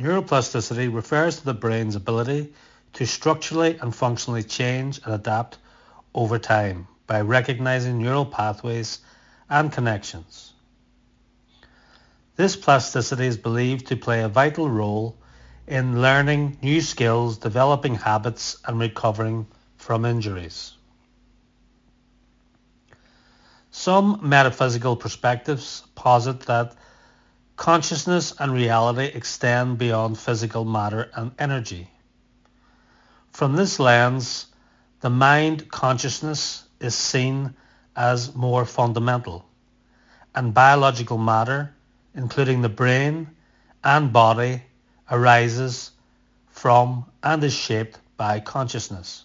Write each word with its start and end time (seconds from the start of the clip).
Neuroplasticity 0.00 0.94
refers 0.94 1.38
to 1.38 1.44
the 1.44 1.54
brain's 1.54 1.96
ability 1.96 2.52
to 2.92 3.06
structurally 3.06 3.78
and 3.78 3.94
functionally 3.94 4.44
change 4.44 5.00
and 5.04 5.14
adapt 5.14 5.58
over 6.14 6.38
time 6.38 6.86
by 7.06 7.20
recognizing 7.20 7.98
neural 7.98 8.26
pathways 8.26 9.00
and 9.50 9.72
connections. 9.72 10.52
This 12.36 12.54
plasticity 12.54 13.26
is 13.26 13.36
believed 13.36 13.88
to 13.88 13.96
play 13.96 14.22
a 14.22 14.28
vital 14.28 14.70
role 14.70 15.16
in 15.66 16.00
learning 16.00 16.58
new 16.62 16.80
skills, 16.80 17.38
developing 17.38 17.96
habits, 17.96 18.56
and 18.64 18.78
recovering 18.78 19.46
from 19.76 20.04
injuries. 20.04 20.74
Some 23.70 24.20
metaphysical 24.22 24.96
perspectives 24.96 25.82
posit 25.94 26.40
that 26.42 26.74
consciousness 27.58 28.32
and 28.38 28.52
reality 28.52 29.06
extend 29.06 29.76
beyond 29.78 30.16
physical 30.16 30.64
matter 30.64 31.10
and 31.12 31.32
energy. 31.40 31.90
From 33.32 33.56
this 33.56 33.80
lens, 33.80 34.46
the 35.00 35.10
mind 35.10 35.68
consciousness 35.68 36.64
is 36.80 36.94
seen 36.94 37.54
as 37.96 38.32
more 38.34 38.64
fundamental, 38.64 39.44
and 40.36 40.54
biological 40.54 41.18
matter, 41.18 41.74
including 42.14 42.62
the 42.62 42.68
brain 42.68 43.28
and 43.82 44.12
body, 44.12 44.62
arises 45.10 45.90
from 46.46 47.04
and 47.24 47.42
is 47.42 47.52
shaped 47.52 47.98
by 48.16 48.38
consciousness. 48.38 49.24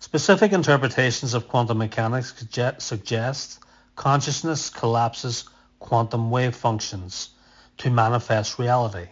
Specific 0.00 0.52
interpretations 0.52 1.34
of 1.34 1.46
quantum 1.46 1.78
mechanics 1.78 2.34
suggest 2.78 3.60
consciousness 3.94 4.70
collapses 4.70 5.44
quantum 5.78 6.30
wave 6.30 6.54
functions 6.54 7.30
to 7.78 7.90
manifest 7.90 8.58
reality. 8.58 9.08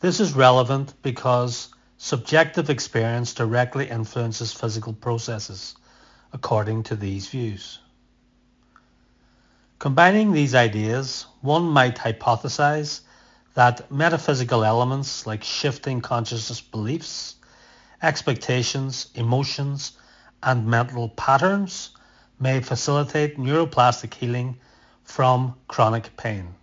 This 0.00 0.20
is 0.20 0.34
relevant 0.34 0.94
because 1.02 1.68
subjective 1.96 2.70
experience 2.70 3.32
directly 3.34 3.88
influences 3.88 4.52
physical 4.52 4.92
processes, 4.92 5.74
according 6.32 6.82
to 6.84 6.96
these 6.96 7.28
views. 7.28 7.78
Combining 9.78 10.32
these 10.32 10.54
ideas, 10.54 11.26
one 11.40 11.64
might 11.64 11.96
hypothesize 11.96 13.00
that 13.54 13.90
metaphysical 13.90 14.64
elements 14.64 15.26
like 15.26 15.44
shifting 15.44 16.00
consciousness 16.00 16.60
beliefs, 16.60 17.36
expectations, 18.02 19.08
emotions, 19.14 19.92
and 20.42 20.66
mental 20.66 21.08
patterns 21.10 21.90
may 22.38 22.60
facilitate 22.60 23.38
neuroplastic 23.38 24.14
healing 24.14 24.58
from 25.04 25.54
chronic 25.68 26.16
pain. 26.16 26.54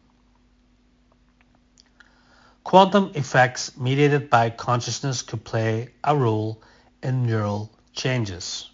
Quantum 2.64 3.12
effects 3.16 3.76
mediated 3.78 4.30
by 4.30 4.50
consciousness 4.50 5.22
could 5.22 5.44
play 5.44 5.90
a 6.04 6.16
role 6.16 6.62
in 7.02 7.26
neural 7.26 7.72
changes. 7.94 8.70